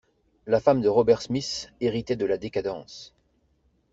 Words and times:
La 0.47 0.59
femme 0.59 0.81
de 0.81 0.89
Robert 0.89 1.21
Smith 1.21 1.71
héritait 1.79 2.15
de 2.15 2.25
la 2.25 2.39
décadence. 2.39 3.13